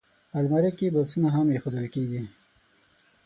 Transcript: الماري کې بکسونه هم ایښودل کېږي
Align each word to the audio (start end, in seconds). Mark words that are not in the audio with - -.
الماري 0.37 0.71
کې 0.77 0.87
بکسونه 0.95 1.29
هم 1.35 1.45
ایښودل 1.53 1.85
کېږي 1.93 2.21